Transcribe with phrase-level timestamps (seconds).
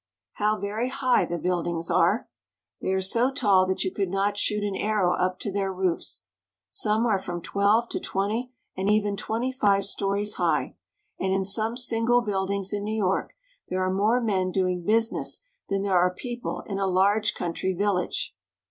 [0.33, 2.27] How very high the buildings are!
[2.81, 6.23] They are so tall that you could not shoot an arrow up to their roofs.
[6.71, 10.75] Some are from twelve to twenty and even twenty five stories high,
[11.19, 13.35] and in some single buildings in New York
[13.69, 17.71] there are more men doing business than there are people in a large coun try
[17.71, 18.35] village.